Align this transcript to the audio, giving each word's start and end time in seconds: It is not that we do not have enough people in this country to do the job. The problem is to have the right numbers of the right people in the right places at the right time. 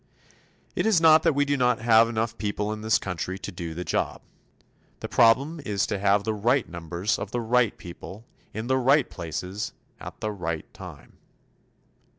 It 0.75 0.87
is 0.87 0.99
not 0.99 1.21
that 1.21 1.33
we 1.35 1.45
do 1.45 1.55
not 1.55 1.77
have 1.77 2.09
enough 2.09 2.35
people 2.39 2.73
in 2.73 2.81
this 2.81 2.97
country 2.97 3.37
to 3.37 3.51
do 3.51 3.75
the 3.75 3.83
job. 3.85 4.21
The 4.99 5.07
problem 5.07 5.59
is 5.63 5.85
to 5.85 5.99
have 5.99 6.23
the 6.23 6.33
right 6.33 6.67
numbers 6.67 7.19
of 7.19 7.29
the 7.29 7.39
right 7.39 7.77
people 7.77 8.25
in 8.51 8.65
the 8.65 8.79
right 8.79 9.07
places 9.07 9.73
at 9.99 10.19
the 10.19 10.31
right 10.31 10.65
time. 10.73 11.19